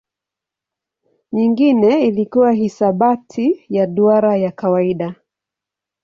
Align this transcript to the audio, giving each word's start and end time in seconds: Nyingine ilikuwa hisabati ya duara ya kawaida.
Nyingine 1.31 2.07
ilikuwa 2.07 2.51
hisabati 2.51 3.65
ya 3.69 3.87
duara 3.87 4.35
ya 4.37 4.51
kawaida. 4.51 5.15